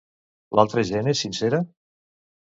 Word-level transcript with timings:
L'altra 0.59 0.83
gent 0.89 1.09
és 1.11 1.21
sincera? 1.25 1.59